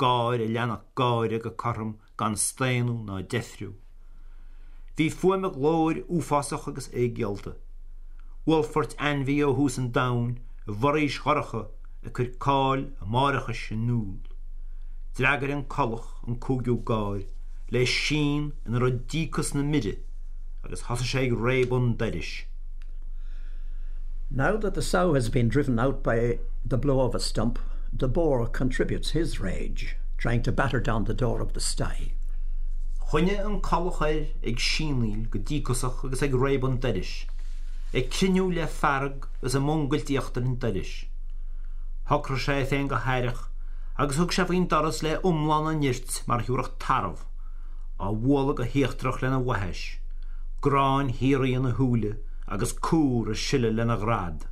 gáir 0.00 0.40
i 0.40 0.48
leannach 0.48 0.86
gáire 0.96 1.38
go 1.44 1.52
chom 1.62 1.92
gan 2.16 2.36
stéanú 2.36 2.96
ná 3.04 3.20
defriú. 3.34 3.74
Bhí 4.96 5.10
fuimeach 5.12 5.56
lóir 5.64 6.04
úfásach 6.08 6.68
agus 6.68 6.88
égealta. 6.92 7.52
Wolfort 8.46 8.96
anhí 8.96 9.36
ó 9.44 9.52
hús 9.56 9.76
an 9.80 9.92
dain 9.92 10.38
a 10.68 10.72
bharéis 10.72 11.20
choracha 11.20 11.62
a 12.04 12.10
chur 12.16 12.30
cáil 12.44 12.82
a 13.00 13.04
máiricha 13.04 13.54
sin 13.54 13.86
núl. 13.88 14.20
Dreagar 15.16 15.52
an 15.52 15.66
choch 15.68 16.08
an 16.26 16.36
cúgiú 16.36 16.80
gáir, 16.84 17.26
le 17.70 17.84
sin 17.86 18.52
in 18.66 18.80
ro 18.80 18.90
dícas 18.90 19.54
na 19.54 19.62
mide, 19.62 19.96
agus 20.64 20.82
has 20.88 21.04
sé 21.04 21.28
rébun 21.28 21.96
deiris. 21.96 22.48
Now 24.32 24.56
that 24.58 24.74
the 24.74 24.82
sow 24.82 25.14
has 25.14 25.28
been 25.28 25.48
driven 25.48 25.80
out 25.80 26.04
by 26.04 26.38
the 26.64 26.78
blow 26.78 27.00
of 27.00 27.16
a 27.16 27.20
stump, 27.20 27.58
the 27.92 28.06
boar 28.06 28.46
contributes 28.46 29.10
his 29.10 29.40
rage, 29.40 29.96
trying 30.18 30.44
to 30.44 30.52
batter 30.52 30.78
down 30.78 31.04
the 31.04 31.14
door 31.14 31.40
of 31.40 31.52
the 31.52 31.60
sty. 31.60 32.12
Chine 33.10 33.30
an 33.30 33.60
chochair 33.60 34.28
ag 34.44 34.56
sinlíil 34.56 35.28
go 35.30 35.40
ddícosach 35.40 36.04
agus 36.04 36.22
ag 36.22 36.30
rébun 36.30 36.78
deiris. 36.78 37.24
Ag 37.92 38.08
cinú 38.10 38.54
le 38.54 38.68
ferg 38.68 39.26
gus 39.42 39.56
a 39.56 39.58
mongultíochttar 39.58 40.46
an 40.46 40.58
deiris. 40.58 41.06
Thra 42.06 42.38
sé 42.38 42.64
féin 42.70 42.86
go 42.86 43.02
heireach 43.02 43.48
agus 43.98 44.16
thug 44.16 44.32
se 44.32 44.44
bhíon 44.44 44.68
doras 44.68 45.02
le 45.02 45.18
umláán 45.26 45.72
a 45.72 45.74
nirt 45.74 46.22
mar 46.28 46.46
hiúach 46.46 46.70
tarmh 46.78 47.26
á 47.98 48.14
bhla 48.14 48.54
go 48.54 48.62
héochtrach 48.62 49.22
lena 49.22 49.40
waheis, 49.40 49.98
an 50.62 51.10
agus 52.50 52.72
a 52.72 53.56
lena 53.58 53.96
rád. 53.96 54.42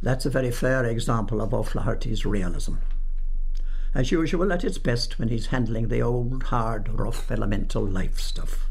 That's 0.00 0.24
a 0.24 0.30
very 0.30 0.50
fair 0.50 0.84
example 0.84 1.42
of 1.42 1.52
O'Flaherty's 1.52 2.24
realism. 2.24 2.76
As 3.94 4.10
usual, 4.10 4.50
at 4.50 4.64
its 4.64 4.78
best 4.78 5.18
when 5.18 5.28
he's 5.28 5.46
handling 5.46 5.88
the 5.88 6.00
old, 6.00 6.44
hard, 6.44 6.88
rough, 6.88 7.30
elemental 7.30 7.84
life 7.84 8.18
stuff. 8.18 8.70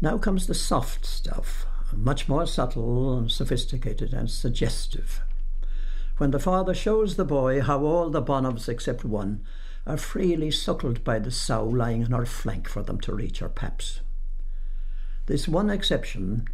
Now 0.00 0.18
comes 0.18 0.46
the 0.46 0.54
soft 0.54 1.04
stuff, 1.04 1.66
much 1.92 2.28
more 2.28 2.46
subtle 2.46 3.18
and 3.18 3.30
sophisticated 3.30 4.12
and 4.12 4.30
suggestive. 4.30 5.20
When 6.18 6.30
the 6.30 6.38
father 6.38 6.74
shows 6.74 7.16
the 7.16 7.24
boy 7.24 7.60
how 7.60 7.82
all 7.82 8.08
the 8.08 8.22
bonhams 8.22 8.68
except 8.68 9.04
one 9.04 9.42
are 9.84 9.96
freely 9.96 10.52
suckled 10.52 11.02
by 11.02 11.18
the 11.18 11.32
sow 11.32 11.64
lying 11.64 12.04
on 12.04 12.12
her 12.12 12.26
flank 12.26 12.68
for 12.68 12.84
them 12.84 13.00
to 13.00 13.14
reach 13.14 13.40
her 13.40 13.48
paps. 13.48 14.00
This 15.26 15.46
one 15.46 15.70
exception 15.70 16.48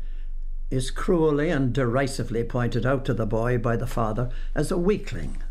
is 0.71 0.91
cruelly 0.91 1.49
and 1.49 1.73
derisively 1.73 2.45
pointed 2.45 2.85
out 2.85 3.05
to 3.07 3.15
the 3.15 3.27
boy 3.27 3.57
by 3.57 3.77
the 3.77 3.87
father 3.87 4.31
as 4.55 4.71
a 4.71 4.77
weakling, 4.77 5.43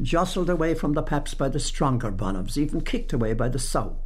jostled 0.00 0.48
away 0.48 0.74
from 0.74 0.92
the 0.92 1.02
paps 1.02 1.34
by 1.34 1.48
the 1.48 1.58
stronger 1.58 2.12
bonhams, 2.12 2.56
even 2.56 2.80
kicked 2.80 3.12
away 3.12 3.34
by 3.34 3.48
the 3.48 3.58
sow. 3.58 3.96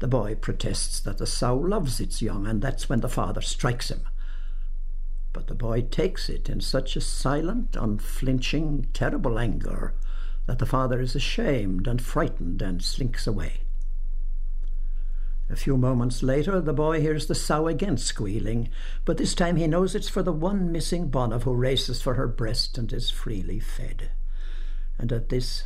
The 0.00 0.08
boy 0.08 0.34
protests 0.34 0.98
that 1.00 1.18
the 1.18 1.26
sow 1.28 1.56
loves 1.56 2.00
its 2.00 2.20
young, 2.20 2.46
and 2.48 2.60
that's 2.60 2.88
when 2.88 3.00
the 3.00 3.08
father 3.08 3.40
strikes 3.40 3.88
him. 3.88 4.02
But 5.32 5.46
the 5.46 5.54
boy 5.54 5.82
takes 5.82 6.28
it 6.28 6.50
in 6.50 6.60
such 6.60 6.96
a 6.96 7.00
silent, 7.00 7.76
unflinching, 7.76 8.88
terrible 8.92 9.38
anger 9.38 9.94
that 10.46 10.58
the 10.58 10.66
father 10.66 11.00
is 11.00 11.14
ashamed 11.14 11.86
and 11.86 12.02
frightened 12.02 12.60
and 12.60 12.82
slinks 12.82 13.28
away. 13.28 13.60
A 15.52 15.56
few 15.56 15.76
moments 15.76 16.22
later, 16.22 16.62
the 16.62 16.72
boy 16.72 17.02
hears 17.02 17.26
the 17.26 17.34
sow 17.34 17.68
again 17.68 17.98
squealing, 17.98 18.70
but 19.04 19.18
this 19.18 19.34
time 19.34 19.56
he 19.56 19.66
knows 19.66 19.94
it's 19.94 20.08
for 20.08 20.22
the 20.22 20.32
one 20.32 20.72
missing 20.72 21.08
bonham 21.08 21.42
who 21.42 21.52
races 21.52 22.00
for 22.00 22.14
her 22.14 22.26
breast 22.26 22.78
and 22.78 22.90
is 22.90 23.10
freely 23.10 23.60
fed. 23.60 24.12
And 24.96 25.12
at 25.12 25.28
this, 25.28 25.64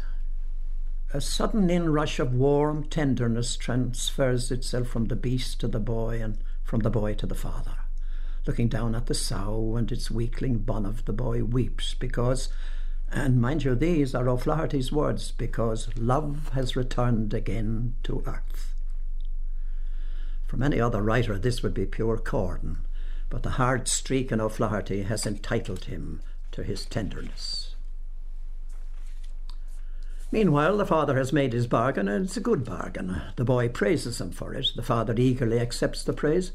a 1.15 1.21
sudden 1.21 1.71
inrush 1.71 2.19
of 2.19 2.35
warm 2.35 2.83
tenderness 2.83 3.57
transfers 3.57 4.51
itself 4.51 4.89
from 4.89 5.05
the 5.05 5.15
beast 5.15 5.61
to 5.61 5.69
the 5.69 5.79
boy 5.79 6.21
and 6.21 6.39
from 6.65 6.81
the 6.81 6.91
boy 6.91 7.15
to 7.15 7.27
the 7.27 7.37
father. 7.37 7.79
Looking 8.45 8.67
down 8.67 8.97
at 8.97 9.07
the 9.07 9.15
sow 9.15 9.77
and 9.77 9.93
its 9.93 10.11
weakling 10.11 10.59
bonham, 10.59 10.97
the 11.05 11.13
boy 11.13 11.45
weeps 11.45 11.95
because, 11.95 12.49
and 13.09 13.41
mind 13.41 13.63
you, 13.63 13.77
these 13.77 14.17
are 14.17 14.29
O'Flaherty's 14.29 14.91
words, 14.91 15.31
because 15.31 15.97
love 15.97 16.51
has 16.55 16.75
returned 16.75 17.33
again 17.33 17.95
to 18.03 18.25
earth. 18.27 18.73
From 20.47 20.63
any 20.63 20.81
other 20.81 21.03
writer, 21.03 21.39
this 21.39 21.63
would 21.63 21.75
be 21.75 21.87
pure 21.87 22.17
Corden, 22.19 22.79
but 23.29 23.43
the 23.43 23.51
hard 23.51 23.89
streak 23.89 24.31
in 24.31 24.41
O'Flaherty 24.41 25.03
has 25.03 25.27
entitled 25.27 25.85
him 25.87 26.21
to 26.53 26.63
his 26.63 26.87
tenderness. 26.87 27.75
Meanwhile, 30.31 30.77
the 30.77 30.87
father 30.87 31.17
has 31.17 31.33
made 31.33 31.53
his 31.53 31.67
bargain, 31.67 32.09
and 32.09 32.27
it's 32.27 32.37
a 32.37 32.41
good 32.41 32.65
bargain. 32.65 33.23
The 33.37 33.45
boy 33.45 33.69
praises 33.69 34.21
him 34.21 34.31
for 34.31 34.55
it. 34.55 34.69
The 34.77 34.83
father 34.83 35.15
eagerly 35.17 35.59
accepts 35.59 36.05
the 36.05 36.13
praise, 36.13 36.53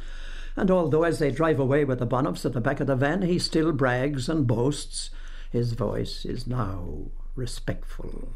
and 0.56 0.72
although 0.72 1.04
as 1.04 1.20
they 1.20 1.32
drive 1.32 1.60
away 1.60 1.84
with 1.84 2.00
the 2.00 2.08
bonhams 2.08 2.46
at 2.46 2.54
the 2.54 2.62
back 2.62 2.80
of 2.80 2.88
the 2.88 2.96
van, 2.96 3.22
he 3.24 3.40
still 3.40 3.72
brags 3.72 4.30
and 4.30 4.48
boasts, 4.48 5.10
his 5.50 5.74
voice 5.74 6.26
is 6.26 6.48
now 6.48 7.12
respectful. 7.36 8.34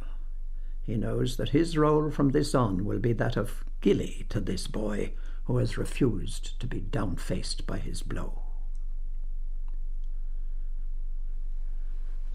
He 0.84 0.96
knows 0.96 1.38
that 1.38 1.50
his 1.50 1.78
role 1.78 2.12
from 2.12 2.30
this 2.30 2.54
on 2.54 2.86
will 2.86 3.00
be 3.00 3.14
that 3.14 3.38
of 3.38 3.64
gilly 3.82 4.26
to 4.30 4.40
this 4.40 4.68
boy 4.68 5.14
who 5.46 5.58
has 5.58 5.78
refused 5.78 6.60
to 6.60 6.68
be 6.68 6.82
downfaced 6.82 7.66
by 7.66 7.78
his 7.78 8.02
blow. 8.02 8.42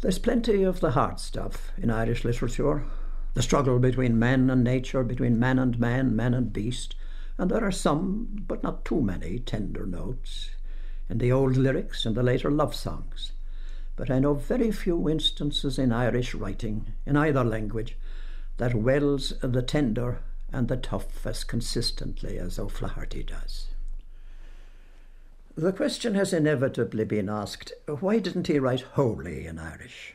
There's 0.01 0.19
plenty 0.19 0.63
of 0.63 0.81
the 0.81 0.93
hard 0.93 1.21
stuff 1.21 1.73
in 1.77 1.91
Irish 1.91 2.25
literature 2.25 2.85
the 3.35 3.43
struggle 3.43 3.79
between 3.79 4.19
man 4.19 4.51
and 4.51 4.65
nature, 4.65 5.05
between 5.05 5.39
man 5.39 5.59
and 5.59 5.79
man, 5.79 6.17
man 6.17 6.35
and 6.35 6.53
beast, 6.53 6.97
and 7.39 7.51
there 7.51 7.65
are 7.65 7.71
some, 7.71 8.45
but 8.49 8.63
not 8.63 8.85
too 8.85 9.01
many, 9.01 9.39
tender 9.39 9.87
notes 9.87 10.51
in 11.09 11.19
the 11.19 11.33
old 11.33 11.57
lyrics 11.57 12.05
and 12.05 12.17
the 12.17 12.23
later 12.23 12.51
love 12.51 12.75
songs. 12.75 13.33
But 13.97 14.11
I 14.11 14.19
know 14.19 14.35
very 14.35 14.71
few 14.73 15.09
instances 15.09 15.79
in 15.79 15.93
Irish 15.93 16.35
writing, 16.35 16.93
in 17.07 17.17
either 17.17 17.45
language, 17.45 17.97
that 18.57 18.75
wells 18.75 19.33
the 19.43 19.63
tender 19.63 20.21
and 20.53 20.69
the 20.69 20.77
tough 20.77 21.27
as 21.27 21.45
consistently 21.45 22.39
as 22.39 22.59
O'Flaherty 22.59 23.23
does. 23.23 23.69
The 25.57 25.73
question 25.73 26.15
has 26.15 26.33
inevitably 26.33 27.05
been 27.05 27.29
asked 27.29 27.73
why 27.87 28.19
didn't 28.19 28.47
he 28.47 28.59
write 28.59 28.81
wholly 28.81 29.47
in 29.47 29.59
Irish? 29.59 30.15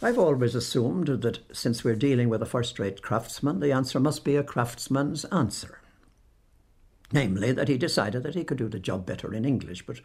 I've 0.00 0.18
always 0.18 0.54
assumed 0.54 1.08
that 1.08 1.40
since 1.52 1.82
we're 1.82 1.96
dealing 1.96 2.28
with 2.28 2.40
a 2.40 2.46
first 2.46 2.78
rate 2.78 3.02
craftsman, 3.02 3.58
the 3.58 3.72
answer 3.72 3.98
must 3.98 4.24
be 4.24 4.36
a 4.36 4.44
craftsman's 4.44 5.24
answer. 5.26 5.80
Namely, 7.12 7.50
that 7.52 7.68
he 7.68 7.76
decided 7.76 8.22
that 8.22 8.36
he 8.36 8.44
could 8.44 8.58
do 8.58 8.68
the 8.68 8.78
job 8.78 9.04
better 9.04 9.34
in 9.34 9.44
English, 9.44 9.84
but, 9.86 10.00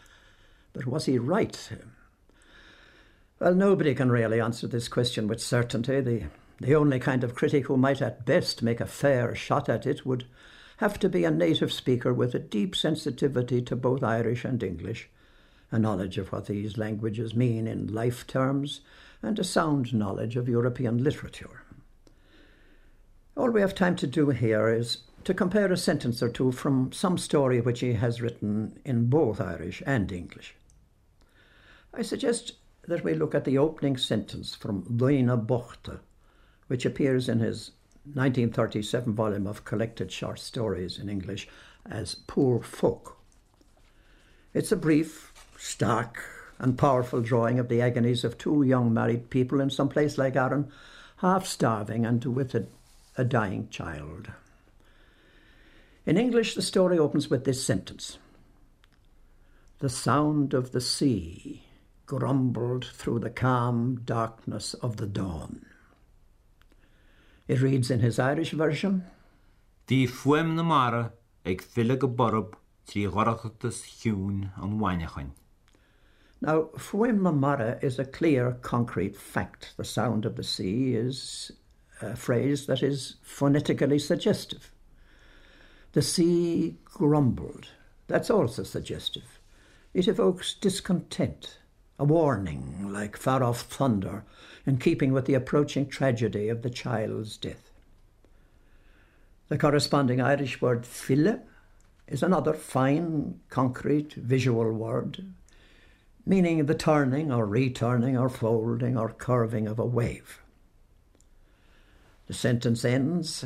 but 0.71 0.88
was 0.88 1.05
he 1.05 1.19
right? 1.19 1.69
Well, 3.39 3.53
nobody 3.53 3.93
can 3.93 4.12
really 4.12 4.39
answer 4.39 4.67
this 4.67 4.88
question 4.88 5.27
with 5.27 5.41
certainty. 5.41 6.01
The, 6.01 6.23
the 6.60 6.75
only 6.75 7.00
kind 7.00 7.24
of 7.24 7.36
critic 7.36 7.65
who 7.65 7.77
might 7.77 8.01
at 8.01 8.25
best 8.25 8.62
make 8.62 8.79
a 8.79 8.86
fair 8.86 9.36
shot 9.36 9.69
at 9.69 9.86
it 9.86 10.05
would 10.05 10.25
have 10.77 11.00
to 11.00 11.10
be 11.10 11.24
a 11.24 11.31
native 11.31 11.72
speaker 11.72 12.13
with 12.13 12.36
a 12.36 12.39
deep 12.39 12.75
sensitivity 12.75 13.62
to 13.62 13.75
both 13.75 14.03
Irish 14.03 14.43
and 14.43 14.62
English, 14.62 15.10
a 15.72 15.79
knowledge 15.79 16.17
of 16.17 16.31
what 16.31 16.48
these 16.48 16.77
languages 16.77 17.36
mean 17.36 17.67
in 17.67 17.93
life 17.93 18.27
terms, 18.27 18.81
and 19.22 19.39
a 19.39 19.43
sound 19.43 19.93
knowledge 19.93 20.36
of 20.36 20.50
European 20.50 21.03
literature. 21.03 21.62
All 23.36 23.50
we 23.50 23.62
have 23.62 23.74
time 23.74 23.95
to 23.95 24.07
do 24.07 24.29
here 24.29 24.69
is 24.69 25.00
to 25.24 25.33
compare 25.33 25.72
a 25.72 25.77
sentence 25.77 26.22
or 26.22 26.29
two 26.29 26.51
from 26.51 26.91
some 26.91 27.17
story 27.17 27.62
which 27.62 27.79
he 27.79 27.93
has 27.93 28.22
written 28.22 28.79
in 28.86 29.07
both 29.07 29.39
Irish 29.39 29.81
and 29.86 30.12
English. 30.12 30.55
I 31.93 32.01
suggest 32.01 32.53
that 32.88 33.03
we 33.03 33.13
look 33.13 33.33
at 33.33 33.45
the 33.45 33.57
opening 33.57 33.98
sentence 33.98 34.53
from 34.53 34.83
Luina 34.83 35.38
Bochte, 35.43 36.00
which 36.67 36.86
appears 36.86 37.29
in 37.29 37.39
his 37.39 37.72
1937 38.05 39.13
volume 39.13 39.48
of 39.48 39.65
collected 39.65 40.12
short 40.12 40.39
stories 40.39 40.98
in 41.00 41.10
English 41.10 41.48
as 41.86 42.15
Poor 42.27 42.62
Folk. 42.62 43.17
It's 44.53 44.72
a 44.72 44.77
brief, 44.77 45.32
stark, 45.58 46.24
and 46.60 46.77
powerful 46.77 47.22
drawing 47.22 47.60
of 47.60 47.70
the 47.70 47.82
agonies 47.82 48.24
of 48.24 48.38
two 48.38 48.63
young 48.63 48.93
married 48.93 49.29
people 49.29 49.60
in 49.60 49.70
some 49.70 49.89
place 49.89 50.17
like 50.17 50.36
Aran, 50.36 50.72
half 51.17 51.46
starving 51.46 52.05
and 52.05 52.24
with 52.25 52.53
a, 52.53 52.67
a 53.17 53.24
dying 53.24 53.70
child. 53.70 54.29
In 56.05 56.17
English, 56.17 56.55
the 56.55 56.62
story 56.62 57.00
opens 57.00 57.29
with 57.29 57.46
this 57.46 57.65
sentence 57.65 58.17
The 59.79 59.89
sound 59.89 60.53
of 60.53 60.72
the 60.72 60.82
sea 60.82 61.63
grumbled 62.05 62.86
through 62.86 63.20
the 63.20 63.29
calm 63.29 64.01
darkness 64.03 64.74
of 64.75 64.98
the 64.98 65.08
dawn. 65.08 65.65
It 67.47 67.62
reads 67.62 67.91
in 67.91 68.00
his 68.00 68.19
Irish 68.19 68.51
version 68.51 69.05
Dí 69.88 70.07
fuim 70.07 70.55
na 70.55 70.63
mara 70.63 71.13
ag 71.45 71.62
fille 71.62 71.95
go 71.97 72.07
borb 72.07 72.55
trí 72.88 73.07
ghorachtas 73.09 73.83
hiún 74.01 74.51
an 74.57 74.79
bhainechain. 74.79 75.31
Now, 76.43 76.63
Fuim 76.75 77.21
na 77.21 77.31
Mara 77.31 77.79
is 77.81 78.00
a 78.00 78.03
clear, 78.03 78.57
concrete 78.62 79.15
fact. 79.15 79.73
The 79.77 79.85
sound 79.85 80.25
of 80.25 80.35
the 80.35 80.43
sea 80.43 80.93
is 80.93 81.53
a 82.01 82.17
phrase 82.17 82.65
that 82.65 82.83
is 82.83 83.15
phonetically 83.21 83.97
suggestive. 83.97 84.69
The 85.93 86.01
sea 86.01 86.75
grumbled. 86.83 87.69
That's 88.07 88.29
also 88.29 88.63
suggestive. 88.63 89.39
It 89.93 90.09
evokes 90.09 90.53
discontent, 90.53 91.59
a 92.00 92.03
warning 92.03 92.91
like 92.91 93.17
far 93.17 93.43
off 93.43 93.62
thunder, 93.62 94.23
in 94.65 94.77
keeping 94.77 95.12
with 95.12 95.25
the 95.25 95.33
approaching 95.33 95.88
tragedy 95.88 96.50
of 96.50 96.62
the 96.62 96.69
child's 96.69 97.38
death. 97.38 97.69
The 99.50 99.57
corresponding 99.57 100.21
Irish 100.21 100.62
word 100.62 100.85
fille 100.85 101.41
is 102.07 102.23
another 102.23 102.53
fine, 102.53 103.39
concrete, 103.50 104.13
visual 104.13 104.71
word, 104.71 105.25
meaning 106.25 106.65
the 106.65 106.75
turning 106.75 107.31
or 107.31 107.45
returning 107.45 108.17
or 108.17 108.29
folding 108.29 108.97
or 108.97 109.09
curving 109.09 109.67
of 109.67 109.79
a 109.79 109.85
wave. 109.85 110.39
The 112.27 112.33
sentence 112.33 112.85
ends 112.85 113.45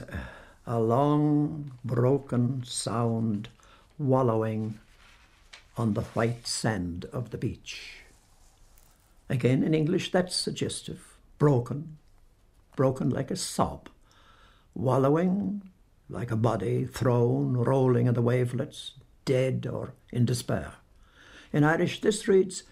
a 0.66 0.80
long, 0.80 1.72
broken 1.84 2.64
sound 2.64 3.50
wallowing 3.98 4.80
on 5.78 5.94
the 5.94 6.02
white 6.02 6.46
sand 6.46 7.06
of 7.12 7.32
the 7.32 7.38
beach. 7.38 8.04
Again, 9.30 9.64
in 9.64 9.74
English, 9.74 10.12
that's 10.12 10.36
suggestive. 10.36 11.18
Broken, 11.38 11.98
broken 12.76 13.10
like 13.10 13.30
a 13.30 13.36
sob, 13.36 13.90
wallowing 14.74 15.62
like 16.10 16.32
a 16.32 16.38
body 16.38 16.86
thrown, 16.86 17.54
rolling 17.54 18.08
in 18.08 18.14
the 18.14 18.22
wavelets, 18.22 18.94
dead 19.26 19.68
or 19.70 19.94
in 20.12 20.26
despair. 20.26 20.74
In 21.52 21.64
Irish, 21.64 22.02
this 22.02 22.28
reads 22.28 22.64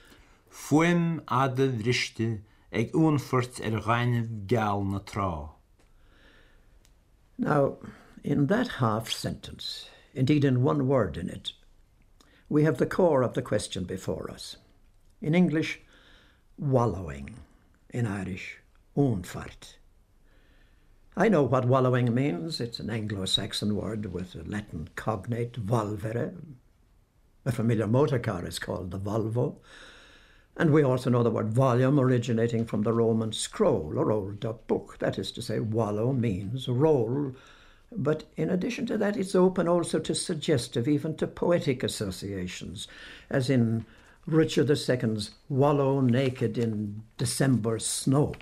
Fuim 0.50 1.22
ada 1.28 1.68
bhriste 1.68 2.42
ag 2.72 2.92
únfurt 2.94 3.60
ar 3.60 3.78
er 3.78 3.82
gaiineh 3.82 4.48
geall 4.48 4.84
na 4.86 5.00
trá. 5.00 5.50
Now, 7.38 7.78
in 8.24 8.48
that 8.48 8.80
half 8.80 9.12
sentence, 9.12 9.90
indeed 10.14 10.46
in 10.46 10.64
one 10.64 10.88
word 10.88 11.18
in 11.18 11.30
it, 11.30 11.52
we 12.48 12.64
have 12.64 12.78
the 12.78 12.86
core 12.86 13.22
of 13.22 13.34
the 13.34 13.42
question 13.42 13.84
before 13.84 14.32
us. 14.32 14.56
In 15.22 15.36
English, 15.36 15.82
wallowing. 16.58 17.36
In 17.90 18.06
Irish, 18.06 18.60
únfart. 18.98 19.76
I 21.18 21.30
know 21.30 21.44
what 21.44 21.66
wallowing 21.66 22.14
means. 22.14 22.60
It's 22.60 22.80
an 22.80 22.90
Anglo 22.90 23.26
Saxon 23.26 23.76
word 23.76 24.08
with 24.08 24.36
a 24.36 24.44
Latin 24.44 24.90
cognate, 24.96 25.54
volvere. 25.54 26.34
A 27.46 27.52
familiar 27.52 27.88
motor 27.88 28.20
car 28.20 28.46
is 28.46 28.60
called 28.60 28.92
the 28.92 29.00
Volvo. 29.00 29.56
And 30.58 30.72
we 30.72 30.84
also 30.84 31.10
know 31.10 31.24
the 31.24 31.32
word 31.32 31.50
volume 31.50 32.00
originating 32.00 32.66
from 32.66 32.84
the 32.84 32.94
Roman 32.94 33.32
scroll 33.32 33.98
or 33.98 34.12
old 34.12 34.40
book. 34.68 34.98
That 35.00 35.20
is 35.20 35.32
to 35.34 35.42
say, 35.42 35.60
wallow 35.60 36.12
means 36.12 36.68
roll. 36.68 37.34
But 37.92 38.24
in 38.36 38.50
addition 38.50 38.86
to 38.88 38.98
that, 38.98 39.16
it's 39.16 39.36
open 39.36 39.68
also 39.68 40.00
to 40.00 40.16
suggestive, 40.16 40.88
even 40.88 41.16
to 41.18 41.28
poetic 41.28 41.84
associations, 41.84 42.88
as 43.30 43.50
in 43.50 43.86
Richard 44.25 44.70
II's 44.70 45.32
wallow 45.50 46.01
naked 46.01 46.58
in 46.58 47.03
December 47.17 47.77
snow, 47.77 48.34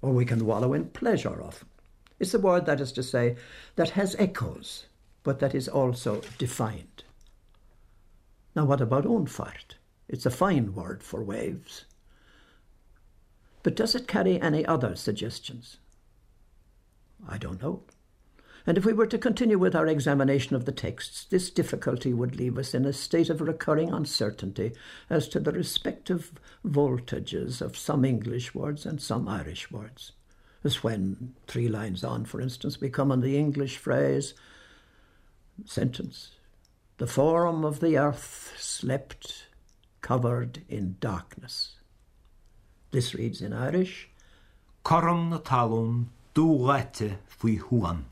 or 0.00 0.12
we 0.12 0.24
can 0.24 0.46
wallow 0.46 0.72
in 0.72 0.86
pleasure 0.86 1.42
often. 1.42 1.68
It's 2.18 2.32
a 2.32 2.38
word, 2.38 2.64
that 2.64 2.80
is 2.80 2.92
to 2.92 3.02
say, 3.02 3.36
that 3.74 3.90
has 3.90 4.16
echoes, 4.18 4.86
but 5.22 5.38
that 5.40 5.54
is 5.54 5.68
also 5.68 6.22
defined. 6.38 7.04
Now, 8.54 8.64
what 8.64 8.80
about 8.80 9.04
únfart? 9.04 9.74
It's 10.08 10.24
a 10.24 10.30
fine 10.30 10.74
word 10.74 11.02
for 11.02 11.22
waves. 11.22 11.84
But 13.62 13.76
does 13.76 13.94
it 13.94 14.08
carry 14.08 14.40
any 14.40 14.64
other 14.64 14.96
suggestions? 14.96 15.76
I 17.28 17.36
don't 17.36 17.60
know. 17.60 17.82
And 18.66 18.76
if 18.76 18.84
we 18.84 18.92
were 18.92 19.06
to 19.06 19.18
continue 19.18 19.58
with 19.58 19.76
our 19.76 19.86
examination 19.86 20.56
of 20.56 20.64
the 20.64 20.72
texts, 20.72 21.24
this 21.24 21.50
difficulty 21.50 22.12
would 22.12 22.34
leave 22.34 22.58
us 22.58 22.74
in 22.74 22.84
a 22.84 22.92
state 22.92 23.30
of 23.30 23.40
recurring 23.40 23.92
uncertainty 23.92 24.72
as 25.08 25.28
to 25.28 25.40
the 25.40 25.52
respective 25.52 26.32
voltages 26.66 27.60
of 27.60 27.78
some 27.78 28.04
English 28.04 28.56
words 28.56 28.84
and 28.84 29.00
some 29.00 29.28
Irish 29.28 29.70
words. 29.70 30.12
As 30.64 30.82
when, 30.82 31.34
three 31.46 31.68
lines 31.68 32.02
on, 32.02 32.24
for 32.24 32.40
instance, 32.40 32.80
we 32.80 32.90
come 32.90 33.12
on 33.12 33.20
the 33.20 33.38
English 33.38 33.76
phrase, 33.76 34.34
sentence, 35.64 36.32
the 36.98 37.06
form 37.06 37.64
of 37.64 37.78
the 37.78 37.96
earth 37.96 38.54
slept 38.58 39.46
covered 40.00 40.62
in 40.68 40.96
darkness. 40.98 41.76
This 42.90 43.14
reads 43.14 43.42
in 43.42 43.52
Irish, 43.52 44.08
Corum 44.84 45.28
na 45.30 45.38
talún 45.38 46.06
dúhaite 46.34 47.18
faoi 47.28 47.58
huan. 47.58 48.06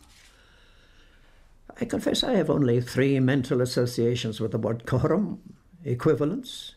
I 1.81 1.85
confess 1.85 2.23
I 2.23 2.35
have 2.35 2.51
only 2.51 2.81
three 2.81 3.19
mental 3.19 3.61
associations 3.61 4.41
with 4.41 4.53
the 4.53 4.59
word 4.59 4.85
corum 4.87 5.39
equivalence, 5.85 6.77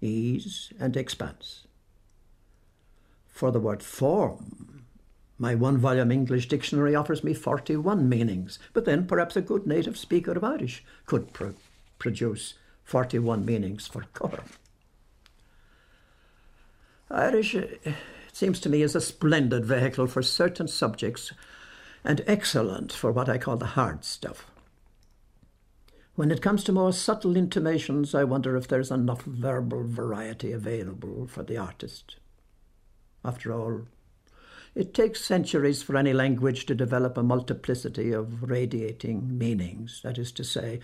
ease, 0.00 0.72
and 0.78 0.96
expanse. 0.96 1.66
For 3.28 3.50
the 3.50 3.60
word 3.60 3.82
form, 3.82 4.84
my 5.38 5.54
one 5.54 5.78
volume 5.78 6.12
English 6.12 6.48
dictionary 6.48 6.94
offers 6.94 7.24
me 7.24 7.32
41 7.32 8.08
meanings, 8.08 8.58
but 8.72 8.84
then 8.84 9.06
perhaps 9.06 9.36
a 9.36 9.40
good 9.40 9.66
native 9.66 9.96
speaker 9.96 10.32
of 10.32 10.44
Irish 10.44 10.84
could 11.06 11.32
pro- 11.32 11.54
produce 11.98 12.54
41 12.84 13.44
meanings 13.44 13.86
for 13.86 14.04
corum. 14.14 14.48
Irish, 17.10 17.54
it 17.54 17.94
seems 18.32 18.60
to 18.60 18.68
me, 18.68 18.82
is 18.82 18.94
a 18.94 19.00
splendid 19.00 19.64
vehicle 19.64 20.06
for 20.06 20.22
certain 20.22 20.68
subjects 20.68 21.32
and 22.04 22.22
excellent 22.26 22.92
for 22.92 23.10
what 23.10 23.28
I 23.28 23.38
call 23.38 23.56
the 23.56 23.66
hard 23.66 24.04
stuff. 24.04 24.50
When 26.14 26.30
it 26.30 26.42
comes 26.42 26.62
to 26.64 26.72
more 26.72 26.92
subtle 26.92 27.36
intimations, 27.36 28.14
I 28.14 28.22
wonder 28.22 28.56
if 28.56 28.68
there's 28.68 28.90
enough 28.90 29.22
verbal 29.22 29.84
variety 29.84 30.52
available 30.52 31.26
for 31.26 31.42
the 31.42 31.56
artist. 31.56 32.16
After 33.24 33.52
all, 33.52 33.86
it 34.74 34.92
takes 34.92 35.24
centuries 35.24 35.82
for 35.82 35.96
any 35.96 36.12
language 36.12 36.66
to 36.66 36.74
develop 36.74 37.16
a 37.16 37.22
multiplicity 37.22 38.12
of 38.12 38.48
radiating 38.48 39.38
meanings. 39.38 40.00
That 40.02 40.18
is 40.18 40.30
to 40.32 40.44
say, 40.44 40.80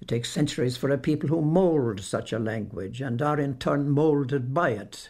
it 0.00 0.08
takes 0.08 0.30
centuries 0.30 0.76
for 0.76 0.90
a 0.90 0.98
people 0.98 1.28
who 1.28 1.40
mould 1.40 2.00
such 2.00 2.32
a 2.32 2.38
language 2.38 3.00
and 3.00 3.22
are 3.22 3.40
in 3.40 3.58
turn 3.58 3.90
moulded 3.90 4.52
by 4.52 4.70
it 4.70 5.08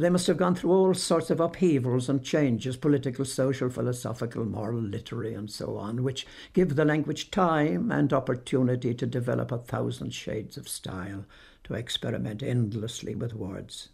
they 0.00 0.10
must 0.10 0.26
have 0.26 0.36
gone 0.36 0.54
through 0.54 0.70
all 0.70 0.94
sorts 0.94 1.30
of 1.30 1.40
upheavals 1.40 2.08
and 2.08 2.22
changes 2.22 2.76
political, 2.76 3.24
social, 3.24 3.68
philosophical, 3.68 4.44
moral, 4.44 4.80
literary, 4.80 5.34
and 5.34 5.50
so 5.50 5.76
on 5.76 6.02
which 6.02 6.26
give 6.52 6.76
the 6.76 6.84
language 6.84 7.30
time 7.30 7.90
and 7.90 8.12
opportunity 8.12 8.94
to 8.94 9.06
develop 9.06 9.50
a 9.50 9.58
thousand 9.58 10.14
shades 10.14 10.56
of 10.56 10.68
style, 10.68 11.24
to 11.64 11.74
experiment 11.74 12.42
endlessly 12.42 13.14
with 13.14 13.34
words. 13.34 13.88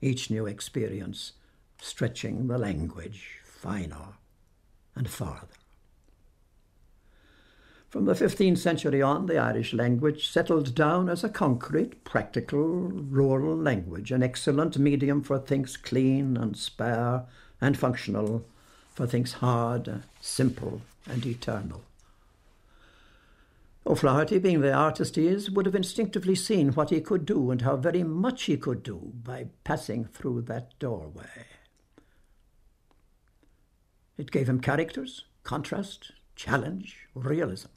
Each 0.00 0.30
new 0.30 0.46
experience 0.46 1.32
stretching 1.80 2.46
the 2.46 2.58
language 2.58 3.40
finer 3.44 4.14
and 4.94 5.08
farther. 5.08 5.48
From 7.90 8.04
the 8.04 8.12
15th 8.12 8.58
century 8.58 9.00
on, 9.00 9.24
the 9.24 9.38
Irish 9.38 9.72
language 9.72 10.28
settled 10.28 10.74
down 10.74 11.08
as 11.08 11.24
a 11.24 11.30
concrete, 11.30 12.04
practical, 12.04 12.60
rural 12.60 13.56
language, 13.56 14.12
an 14.12 14.22
excellent 14.22 14.76
medium 14.76 15.22
for 15.22 15.38
things 15.38 15.78
clean 15.78 16.36
and 16.36 16.54
spare 16.54 17.24
and 17.62 17.78
functional, 17.78 18.44
for 18.94 19.06
things 19.06 19.34
hard, 19.34 20.02
simple, 20.20 20.82
and 21.06 21.24
eternal. 21.24 21.82
O'Flaherty, 23.86 24.38
being 24.38 24.60
the 24.60 24.70
artist 24.70 25.16
he 25.16 25.26
is, 25.26 25.50
would 25.50 25.64
have 25.64 25.74
instinctively 25.74 26.34
seen 26.34 26.72
what 26.72 26.90
he 26.90 27.00
could 27.00 27.24
do 27.24 27.50
and 27.50 27.62
how 27.62 27.76
very 27.76 28.02
much 28.02 28.42
he 28.42 28.58
could 28.58 28.82
do 28.82 29.12
by 29.24 29.46
passing 29.64 30.04
through 30.04 30.42
that 30.42 30.78
doorway. 30.78 31.46
It 34.18 34.30
gave 34.30 34.46
him 34.46 34.60
characters, 34.60 35.24
contrast, 35.42 36.12
challenge, 36.36 37.08
realism. 37.14 37.68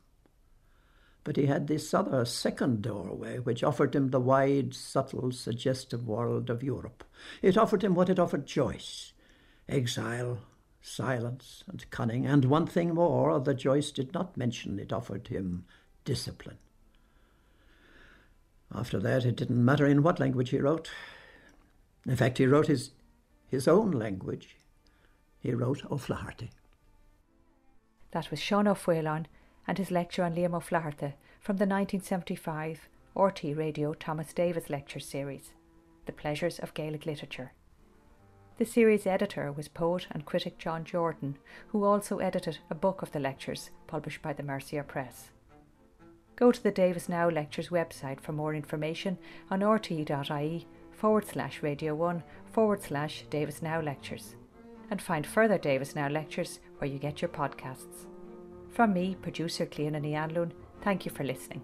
But 1.24 1.38
he 1.38 1.46
had 1.46 1.68
this 1.68 1.94
other 1.94 2.26
second 2.26 2.82
doorway, 2.82 3.38
which 3.38 3.64
offered 3.64 3.96
him 3.96 4.10
the 4.10 4.20
wide, 4.20 4.74
subtle, 4.74 5.32
suggestive 5.32 6.08
world 6.08 6.50
of 6.50 6.64
Europe. 6.64 7.04
It 7.42 7.58
offered 7.58 7.84
him 7.84 7.94
what 7.94 8.10
it 8.10 8.20
offered 8.20 8.48
Joyce 8.48 9.14
exile, 9.70 10.40
silence, 10.82 11.64
and 11.68 11.90
cunning, 11.92 12.26
and 12.26 12.46
one 12.46 12.68
thing 12.68 12.94
more 12.94 13.40
that 13.40 13.54
Joyce 13.54 13.92
did 13.92 14.14
not 14.14 14.36
mention 14.36 14.80
it 14.80 14.92
offered 14.92 15.28
him 15.28 15.66
discipline. 16.04 16.58
After 18.74 19.00
that, 19.00 19.26
it 19.26 19.36
didn't 19.36 19.64
matter 19.64 19.86
in 19.86 20.04
what 20.04 20.20
language 20.20 20.50
he 20.50 20.60
wrote. 20.60 20.90
In 22.06 22.16
fact, 22.16 22.38
he 22.38 22.46
wrote 22.46 22.68
his, 22.68 22.92
his 23.48 23.68
own 23.68 23.92
language. 23.92 24.58
He 25.40 25.54
wrote 25.54 25.90
O'Flaherty. 25.92 26.52
That 28.12 28.30
was 28.32 28.40
Sean 28.40 28.68
O'Faolain 28.68 29.28
and 29.68 29.78
his 29.78 29.92
lecture 29.92 30.24
on 30.24 30.36
Liam 30.36 30.54
O'Flaherty 30.54 31.14
from 31.40 31.58
the 31.58 31.66
1975 31.66 32.90
RTÉ 33.16 33.58
Radio 33.58 33.94
Thomas 33.94 34.34
Davis 34.34 34.70
Lecture 34.70 35.00
Series, 35.00 35.54
The 36.06 36.12
Pleasures 36.12 36.60
of 36.60 36.74
Gaelic 36.74 37.06
Literature. 37.06 37.52
The 38.58 38.66
series 38.66 39.08
editor 39.08 39.52
was 39.52 39.68
poet 39.68 40.08
and 40.12 40.26
critic 40.26 40.58
John 40.58 40.86
Jordan, 40.86 41.38
who 41.70 41.84
also 41.84 42.20
edited 42.20 42.60
a 42.70 42.76
book 42.76 43.02
of 43.02 43.12
the 43.12 43.20
lectures 43.20 43.72
published 43.88 44.22
by 44.22 44.34
the 44.34 44.44
Mercier 44.44 44.84
Press. 44.84 45.32
Go 46.36 46.52
to 46.52 46.62
the 46.62 46.72
Davis 46.72 47.10
Now 47.10 47.30
Lectures 47.30 47.70
website 47.70 48.20
for 48.20 48.32
more 48.34 48.54
information 48.54 49.18
on 49.50 49.62
rte.ie 49.62 50.68
forward 50.92 51.26
slash 51.28 51.64
Radio 51.64 51.96
1 51.96 52.24
forward 52.52 52.82
slash 52.82 53.26
Davis 53.30 53.62
Now 53.62 53.82
Lectures. 53.82 54.36
And 54.90 55.02
find 55.02 55.26
further 55.26 55.58
Davis 55.58 55.96
Now 55.96 56.08
lectures 56.08 56.60
where 56.78 56.90
you 56.90 57.00
get 57.00 57.22
your 57.22 57.30
podcasts. 57.30 58.11
From 58.72 58.94
me, 58.94 59.16
producer 59.22 59.66
Clíona 59.66 60.00
Ní 60.00 60.16
Anluain, 60.16 60.52
thank 60.82 61.06
you 61.06 61.12
for 61.12 61.24
listening. 61.26 61.62